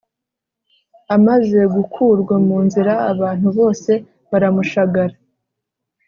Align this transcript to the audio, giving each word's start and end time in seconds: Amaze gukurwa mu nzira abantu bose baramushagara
Amaze 1.15 1.59
gukurwa 1.75 2.35
mu 2.47 2.57
nzira 2.65 2.93
abantu 3.11 3.47
bose 3.57 3.91
baramushagara 4.29 5.15